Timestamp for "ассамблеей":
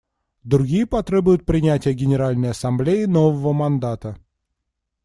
2.49-3.05